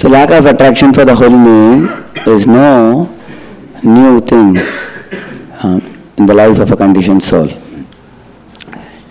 So 0.00 0.08
lack 0.08 0.30
of 0.30 0.46
attraction 0.46 0.94
for 0.94 1.04
the 1.04 1.14
holy 1.14 1.36
name 1.36 1.82
is 2.26 2.46
no 2.46 3.04
new 3.82 4.22
thing 4.22 4.56
uh, 4.56 5.78
in 6.16 6.24
the 6.24 6.32
life 6.32 6.58
of 6.58 6.70
a 6.70 6.74
conditioned 6.74 7.22
soul. 7.22 7.50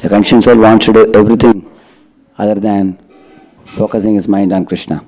A 0.02 0.10
conditioned 0.10 0.46
soul 0.46 0.58
wants 0.58 0.88
to 0.88 0.94
do 0.94 1.14
everything 1.14 1.70
other 2.40 2.56
than 2.56 2.98
focusing 3.78 4.16
his 4.16 4.28
mind 4.28 4.52
on 4.52 4.66
Krishna. 4.66 5.06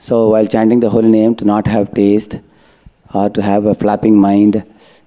So 0.00 0.30
while 0.30 0.46
chanting 0.46 0.80
the 0.80 0.88
holy 0.88 1.10
name, 1.10 1.34
to 1.34 1.44
not 1.44 1.66
have 1.66 1.92
taste 1.92 2.38
or 3.12 3.28
to 3.28 3.42
have 3.42 3.66
a 3.66 3.74
flapping 3.74 4.18
mind 4.18 4.64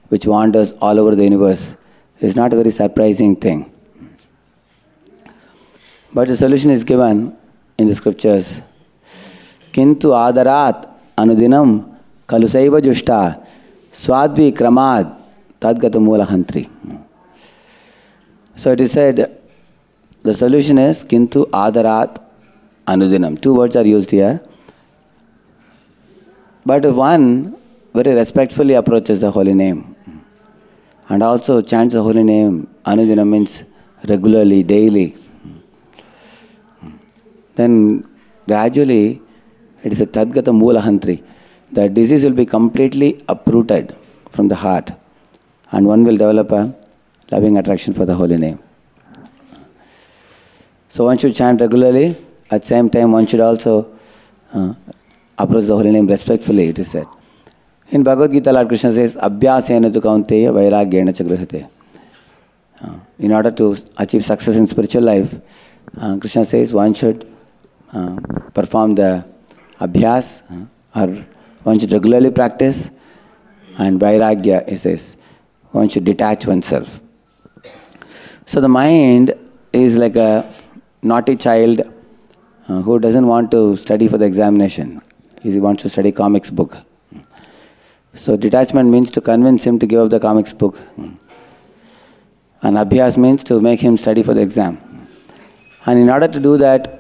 which 0.09 0.28
wanders 0.28 0.73
all 0.82 1.00
over 1.00 1.16
the 1.16 1.23
universe 1.23 1.66
is 2.20 2.36
not 2.36 2.54
a 2.54 2.55
very 2.55 2.70
surprising 2.70 3.38
thing. 3.38 3.73
But 6.14 6.28
the 6.28 6.38
solution 6.38 6.70
is 6.70 6.84
given 6.84 7.36
in 7.78 7.88
the 7.88 7.96
scriptures. 7.96 8.46
Kintu 9.73 10.12
adarat 10.26 10.90
anudinam 11.18 11.98
kalusaiva 12.27 12.81
jushta 12.81 13.45
swadvi 13.94 14.52
kramad 14.58 15.16
tadgata 15.62 15.99
mulahantri. 16.08 16.70
So 18.55 18.71
it 18.71 18.82
is 18.82 18.91
said 18.91 19.40
the 20.23 20.35
solution 20.35 20.77
is 20.77 21.04
kintu 21.04 21.49
adarat 21.52 22.21
anudinam. 22.88 23.41
Two 23.41 23.54
words 23.54 23.76
are 23.76 23.85
used 23.85 24.09
here. 24.09 24.41
But 26.66 26.84
one 26.94 27.55
very 27.94 28.13
respectfully 28.13 28.73
approaches 28.73 29.21
the 29.21 29.32
holy 29.32 29.54
name 29.54 29.96
and 31.09 31.23
also 31.23 31.62
chants 31.62 31.94
the 31.94 32.04
holy 32.04 32.23
name, 32.23 32.68
anudinam 32.85 33.30
means 33.30 33.63
regularly, 34.07 34.63
daily, 34.63 35.16
then 37.57 38.07
gradually 38.45 39.21
it 39.84 39.91
is 39.93 40.02
a 40.02 40.05
tadgata 40.05 40.52
Moolahantri. 40.61 41.23
The 41.73 41.89
disease 41.89 42.23
will 42.23 42.40
be 42.43 42.45
completely 42.45 43.23
uprooted 43.27 43.95
from 44.32 44.48
the 44.48 44.55
heart 44.55 44.91
and 45.71 45.85
one 45.85 46.04
will 46.05 46.17
develop 46.17 46.51
a 46.51 46.73
loving 47.32 47.57
attraction 47.57 47.93
for 47.93 48.05
the 48.05 48.15
holy 48.15 48.37
name. 48.37 48.59
So 50.91 51.05
one 51.05 51.17
should 51.17 51.35
chant 51.35 51.62
regularly. 51.62 52.17
At 52.49 52.62
the 52.62 52.67
same 52.67 52.90
time, 52.90 53.12
one 53.12 53.27
should 53.27 53.41
also 53.41 53.93
uh, 54.54 54.73
approach 55.37 55.67
the 55.67 55.76
holy 55.76 55.91
name 55.91 56.07
respectfully, 56.07 56.70
it 56.70 56.79
is 56.79 56.89
said. 56.89 57.07
In 57.89 58.04
Bhagavad 58.04 58.32
Gita, 58.32 58.51
Lord 58.51 58.70
Krishna 58.70 58.93
says, 58.93 59.15
Abhyasena 59.15 59.93
tu 59.93 60.01
kaunteya 60.01 60.51
vairagyena 60.54 61.15
cha 61.15 61.23
grihate. 61.23 61.70
Uh, 62.82 62.99
in 63.20 63.32
order 63.32 63.51
to 63.51 63.77
achieve 63.98 64.23
success 64.23 64.56
in 64.56 64.67
spiritual 64.67 65.03
life, 65.03 65.34
uh, 66.00 66.17
Krishna 66.17 66.45
says 66.45 66.73
one 66.73 66.94
should 66.94 67.28
perform 68.53 68.96
the 68.96 69.25
abhyas 69.80 70.28
or 70.96 71.25
one 71.63 71.80
should 71.80 71.91
regularly 71.91 72.31
practice 72.31 72.90
and 73.78 74.00
vairagya, 74.00 74.68
he 74.68 74.78
says, 74.78 75.16
one 75.72 75.90
should 75.90 76.06
detach 76.06 76.46
oneself. 76.47 76.88
So 78.47 78.62
the 78.62 78.69
mind 78.69 79.34
is 79.74 79.96
like 79.96 80.16
a 80.16 80.53
naughty 81.02 81.35
child 81.35 81.81
uh, 82.68 82.81
who 82.81 83.00
doesn't 83.00 83.28
want 83.28 83.52
to 83.52 83.78
study 83.78 84.07
for 84.07 84.18
the 84.18 84.25
examination. 84.25 85.01
He 85.41 85.59
wants 85.59 85.84
to 85.84 85.90
study 85.90 86.12
comics 86.12 86.50
book. 86.50 86.75
So 88.16 88.35
detachment 88.35 88.90
means 88.90 89.12
to 89.12 89.22
convince 89.22 89.63
him 89.63 89.78
to 89.79 89.85
give 89.85 90.00
up 90.00 90.09
the 90.09 90.19
comics 90.19 90.53
book. 90.53 90.78
And 92.62 92.78
abhyas 92.78 93.18
means 93.18 93.44
to 93.46 93.62
make 93.62 93.79
him 93.79 93.97
study 93.97 94.24
for 94.24 94.34
the 94.34 94.41
exam. 94.41 95.07
And 95.85 96.00
in 96.00 96.09
order 96.09 96.28
to 96.28 96.40
do 96.40 96.57
that, 96.57 96.97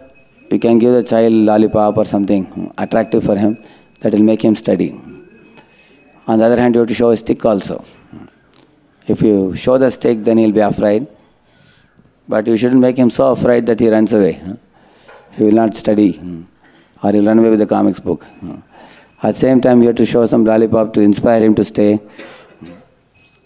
you 0.51 0.59
can 0.59 0.79
give 0.79 0.93
the 0.93 1.03
child 1.03 1.33
lollipop 1.33 1.97
or 1.97 2.05
something 2.05 2.73
attractive 2.77 3.23
for 3.23 3.35
him 3.35 3.57
that 4.01 4.13
will 4.13 4.23
make 4.23 4.43
him 4.43 4.55
study. 4.55 4.91
On 6.27 6.39
the 6.39 6.45
other 6.45 6.59
hand, 6.59 6.75
you 6.75 6.79
have 6.81 6.89
to 6.89 6.93
show 6.93 7.11
a 7.11 7.17
stick 7.17 7.43
also. 7.45 7.83
If 9.07 9.21
you 9.21 9.55
show 9.55 9.77
the 9.77 9.89
stick, 9.91 10.23
then 10.23 10.37
he'll 10.37 10.51
be 10.51 10.59
afraid. 10.59 11.07
But 12.27 12.45
you 12.47 12.57
shouldn't 12.57 12.81
make 12.81 12.97
him 12.97 13.09
so 13.09 13.31
afraid 13.31 13.65
that 13.67 13.79
he 13.79 13.89
runs 13.89 14.11
away. 14.11 14.41
He 15.31 15.43
will 15.43 15.53
not 15.53 15.77
study. 15.77 16.19
Or 17.01 17.11
he'll 17.11 17.25
run 17.25 17.39
away 17.39 17.49
with 17.49 17.59
the 17.59 17.65
comics 17.65 17.99
book. 17.99 18.25
At 19.23 19.35
the 19.35 19.39
same 19.39 19.61
time, 19.61 19.81
you 19.81 19.87
have 19.87 19.95
to 19.97 20.05
show 20.05 20.27
some 20.27 20.43
lollipop 20.43 20.93
to 20.93 20.99
inspire 20.99 21.41
him 21.43 21.55
to 21.55 21.63
stay 21.63 21.99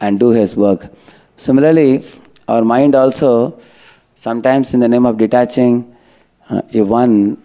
and 0.01 0.19
do 0.19 0.29
his 0.29 0.55
work. 0.55 0.87
Similarly, 1.37 2.03
our 2.47 2.63
mind 2.63 2.95
also, 2.95 3.59
sometimes 4.23 4.73
in 4.73 4.79
the 4.79 4.87
name 4.87 5.05
of 5.05 5.17
detaching, 5.17 5.90
if 6.79 6.87
one 6.87 7.41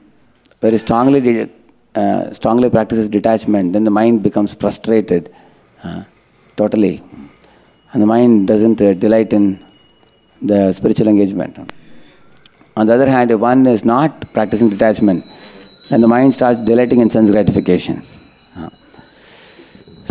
very 0.61 0.79
strongly 0.79 1.51
uh, 1.95 2.33
strongly 2.33 2.69
practices 2.71 3.09
detachment, 3.09 3.73
then 3.73 3.85
the 3.85 3.91
mind 3.91 4.23
becomes 4.23 4.53
frustrated 4.55 5.35
uh, 5.83 6.03
totally, 6.57 7.03
and 7.93 8.03
the 8.03 8.07
mind 8.07 8.49
doesn't 8.49 8.81
uh, 8.81 8.93
delight 8.95 9.33
in 9.33 9.45
the 10.43 10.73
spiritual 10.73 11.09
engagement. 11.09 11.59
On 12.77 12.87
the 12.87 12.95
other 12.97 13.11
hand, 13.15 13.31
if 13.31 13.41
one 13.41 13.67
is 13.67 13.85
not 13.85 14.33
practicing 14.35 14.69
detachment, 14.69 15.25
then 15.91 16.01
the 16.01 16.09
mind 16.09 16.35
starts 16.35 16.61
delighting 16.61 17.01
in 17.01 17.09
sense 17.09 17.31
gratification. 17.31 17.97
Uh, 18.57 18.71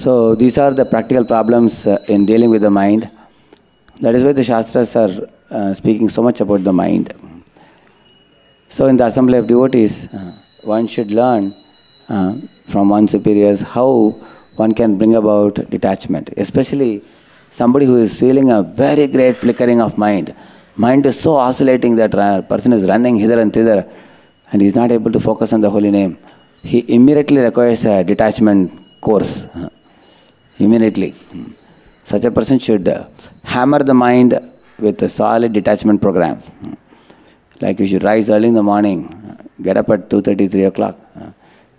So 0.04 0.36
these 0.36 0.58
are 0.58 0.74
the 0.80 0.86
practical 0.86 1.26
problems 1.26 1.86
uh, 1.86 2.00
in 2.14 2.26
dealing 2.26 2.50
with 2.50 2.62
the 2.62 2.70
mind. 2.70 3.10
That 4.02 4.14
is 4.16 4.24
why 4.26 4.34
the 4.34 4.44
Shastras 4.44 4.96
are 4.96 5.14
uh, 5.50 5.74
speaking 5.74 6.10
so 6.10 6.22
much 6.22 6.42
about 6.42 6.64
the 6.64 6.74
mind. 6.74 7.14
So 8.76 8.88
in 8.92 8.98
the 8.98 9.06
assembly 9.06 9.38
of 9.42 9.48
devotees, 9.48 9.94
uh, 10.20 10.32
one 10.76 10.88
should 10.94 11.10
learn 11.20 11.44
uh, 12.10 12.34
from 12.72 12.90
one's 12.90 13.12
superiors 13.16 13.62
how 13.62 13.90
one 14.58 14.74
can 14.80 14.98
bring 14.98 15.14
about 15.16 15.54
detachment, 15.76 16.26
especially 16.46 16.92
somebody 17.60 17.86
who 17.86 17.98
is 18.06 18.14
feeling 18.24 18.50
a 18.52 18.62
very 18.84 19.08
great 19.08 19.38
flickering 19.38 19.80
of 19.82 19.98
mind. 19.98 20.36
Mind 20.76 21.06
is 21.06 21.18
so 21.26 21.36
oscillating 21.36 21.96
that 22.02 22.12
person 22.50 22.74
is 22.74 22.84
running 22.86 23.16
hither 23.18 23.40
and 23.40 23.54
thither 23.54 23.80
and 24.52 24.62
he 24.62 24.68
is 24.68 24.76
not 24.76 24.92
able 24.92 25.12
to 25.18 25.22
focus 25.22 25.54
on 25.54 25.62
the 25.62 25.70
holy 25.70 25.92
name. 26.00 26.18
He 26.64 26.80
immediately 26.98 27.38
requires 27.50 27.86
a 27.86 28.04
detachment 28.04 28.62
course. 29.00 29.34
uh, 29.56 29.70
Immediately. 30.58 31.14
Such 32.06 32.26
a 32.26 32.32
person 32.32 32.60
should 32.60 32.86
hammer 33.44 33.82
the 33.84 33.94
mind 33.94 34.38
with 34.80 35.02
a 35.02 35.10
solid 35.10 35.54
detachment 35.54 36.02
program. 36.02 36.42
Like 37.62 37.80
you 37.80 37.88
should 37.88 38.04
rise 38.04 38.30
early 38.30 38.50
in 38.50 38.54
the 38.54 38.64
morning, 38.64 39.40
get 39.62 39.78
up 39.78 39.90
at 39.90 40.10
2.30, 40.10 40.52
3 40.52 40.64
o'clock, 40.66 40.98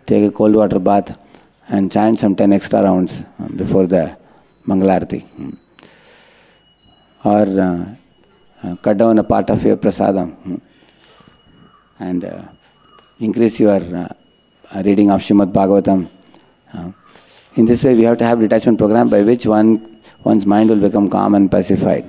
take 0.06 0.24
a 0.24 0.30
cold 0.30 0.54
water 0.54 0.78
bath 0.78 1.16
and 1.68 1.90
chant 1.90 2.18
some 2.18 2.36
10 2.36 2.52
extra 2.52 2.82
rounds 2.82 3.12
uh, 3.38 3.48
before 3.48 3.86
the 3.86 4.16
Mangalarti. 4.66 5.24
Or 7.24 7.42
uh, 7.60 7.96
uh, 8.62 8.76
cut 8.76 8.98
down 8.98 9.18
a 9.18 9.24
part 9.24 9.50
of 9.50 9.62
your 9.62 9.76
prasadam 9.76 10.60
and 11.98 12.24
uh, 12.24 12.42
increase 13.20 13.58
your 13.58 13.76
uh, 13.76 14.08
uh, 14.70 14.82
reading 14.84 15.10
of 15.10 15.20
Srimad 15.20 15.52
Bhagavatam. 15.52 16.08
In 17.56 17.64
this 17.64 17.82
way, 17.82 17.94
we 17.94 18.02
have 18.02 18.18
to 18.18 18.24
have 18.24 18.38
detachment 18.38 18.76
program 18.78 19.08
by 19.08 19.22
which 19.22 19.46
one 19.46 20.02
one's 20.24 20.44
mind 20.44 20.68
will 20.68 20.80
become 20.80 21.08
calm 21.08 21.34
and 21.34 21.50
pacified. 21.50 22.04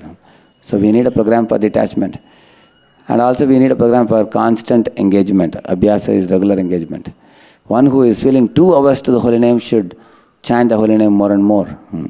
So 0.61 0.77
we 0.77 0.91
need 0.91 1.05
a 1.05 1.11
program 1.11 1.47
for 1.47 1.57
detachment, 1.57 2.17
and 3.07 3.21
also 3.21 3.47
we 3.47 3.59
need 3.59 3.71
a 3.71 3.75
program 3.75 4.07
for 4.07 4.25
constant 4.25 4.89
engagement. 4.97 5.55
Abhyasa 5.65 6.09
is 6.09 6.29
regular 6.29 6.57
engagement. 6.59 7.09
One 7.65 7.85
who 7.85 8.03
is 8.03 8.21
feeling 8.21 8.53
two 8.53 8.75
hours 8.75 9.01
to 9.03 9.11
the 9.11 9.19
holy 9.19 9.39
name 9.39 9.59
should 9.59 9.97
chant 10.43 10.69
the 10.69 10.77
holy 10.77 10.97
name 10.97 11.13
more 11.13 11.31
and 11.31 11.43
more, 11.43 11.65
hmm. 11.65 12.07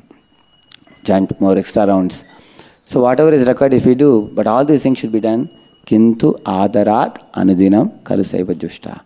chant 1.04 1.40
more 1.40 1.58
extra 1.58 1.86
rounds. 1.88 2.24
So 2.86 3.02
whatever 3.02 3.32
is 3.32 3.48
required, 3.48 3.74
if 3.74 3.86
we 3.86 3.96
do, 3.96 4.30
but 4.34 4.48
all 4.48 4.66
these 4.66 4.82
things 4.82 5.00
should 5.00 5.12
be 5.12 5.20
done. 5.20 5.50
Kintu 5.86 6.40
adarat 6.44 7.18
anudinam 7.34 8.04
kalusaiva 8.04 8.54
jushta. 8.56 9.02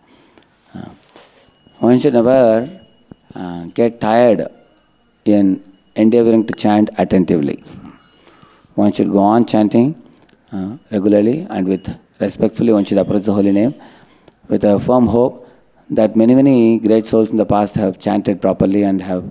Uh, 0.74 0.88
one 1.78 1.98
should 2.00 2.14
never 2.14 2.80
uh, 3.34 3.64
get 3.66 4.00
tired 4.00 4.48
in 5.24 5.62
endeavoring 5.96 6.46
to 6.46 6.54
chant 6.54 6.90
attentively. 6.98 7.62
One 8.74 8.92
should 8.92 9.10
go 9.10 9.18
on 9.18 9.46
chanting 9.46 10.02
uh, 10.52 10.76
regularly 10.90 11.46
and 11.50 11.66
with 11.66 11.86
respectfully 12.20 12.72
one 12.72 12.84
should 12.84 12.98
approach 12.98 13.24
the 13.24 13.32
holy 13.32 13.52
name 13.52 13.74
with 14.48 14.64
a 14.64 14.78
firm 14.80 15.06
hope 15.06 15.48
that 15.90 16.16
many, 16.16 16.34
many 16.34 16.78
great 16.78 17.06
souls 17.06 17.30
in 17.30 17.36
the 17.36 17.44
past 17.44 17.74
have 17.74 17.98
chanted 17.98 18.40
properly 18.40 18.82
and 18.82 19.00
have 19.02 19.24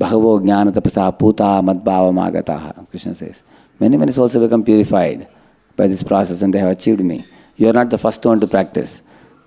Bhagavo 0.00 0.40
Jnana 0.40 0.72
Tapasa 0.72 1.16
Puta 1.18 1.62
Madbhava 1.68 2.12
Magataha, 2.12 2.88
Krishna 2.90 3.14
says. 3.14 3.36
Many, 3.80 3.96
many 3.96 4.12
souls 4.12 4.32
have 4.32 4.42
become 4.42 4.64
purified 4.64 5.28
by 5.76 5.86
this 5.86 6.02
process 6.02 6.42
and 6.42 6.52
they 6.52 6.58
have 6.58 6.70
achieved 6.70 7.00
me. 7.00 7.26
You 7.56 7.68
are 7.68 7.72
not 7.72 7.90
the 7.90 7.98
first 7.98 8.24
one 8.24 8.40
to 8.40 8.46
practice. 8.46 9.00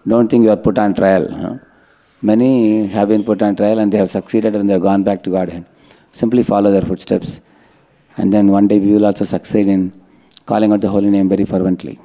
Don't 0.07 0.29
think 0.29 0.43
you 0.43 0.51
are 0.51 0.57
put 0.57 0.77
on 0.77 0.93
trial. 0.93 1.29
Huh? 1.29 1.55
Many 2.21 2.87
have 2.87 3.09
been 3.09 3.23
put 3.23 3.41
on 3.41 3.55
trial 3.55 3.79
and 3.79 3.91
they 3.91 3.97
have 3.97 4.09
succeeded 4.09 4.55
and 4.55 4.67
they 4.67 4.73
have 4.73 4.81
gone 4.81 5.03
back 5.03 5.23
to 5.23 5.29
Godhead. 5.29 5.65
Simply 6.13 6.43
follow 6.43 6.71
their 6.71 6.81
footsteps. 6.81 7.39
And 8.15 8.33
then 8.33 8.47
one 8.47 8.67
day 8.67 8.79
we 8.79 8.93
will 8.93 9.05
also 9.05 9.25
succeed 9.25 9.67
in 9.67 9.93
calling 10.47 10.71
out 10.73 10.81
the 10.81 10.89
holy 10.89 11.09
name 11.09 11.29
very 11.29 11.45
fervently. 11.45 11.99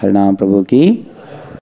Harinam 0.00 0.36
Prabhu 0.38 0.66
ki 0.68 0.80